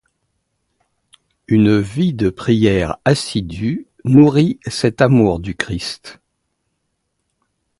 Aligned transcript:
Une 1.47 1.79
vie 1.79 2.11
de 2.15 2.31
prière 2.31 2.97
assidue 3.05 3.85
nourrit 4.03 4.59
cet 4.65 4.99
amour 4.99 5.39
du 5.39 5.53
Christ. 5.53 6.17